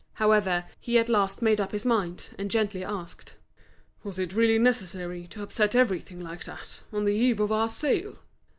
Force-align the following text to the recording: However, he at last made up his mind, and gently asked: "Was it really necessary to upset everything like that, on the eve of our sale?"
However, 0.13 0.65
he 0.79 0.97
at 0.97 1.09
last 1.09 1.43
made 1.43 1.61
up 1.61 1.71
his 1.73 1.85
mind, 1.85 2.31
and 2.39 2.49
gently 2.49 2.83
asked: 2.83 3.35
"Was 4.03 4.17
it 4.17 4.33
really 4.33 4.57
necessary 4.57 5.27
to 5.27 5.43
upset 5.43 5.75
everything 5.75 6.19
like 6.19 6.43
that, 6.45 6.81
on 6.91 7.05
the 7.05 7.13
eve 7.13 7.39
of 7.39 7.51
our 7.51 7.69
sale?" 7.69 8.15